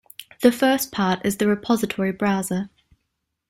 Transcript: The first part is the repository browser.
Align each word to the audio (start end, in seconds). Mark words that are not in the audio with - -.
The 0.41 0.51
first 0.51 0.91
part 0.91 1.23
is 1.23 1.37
the 1.37 1.47
repository 1.47 2.11
browser. 2.11 2.71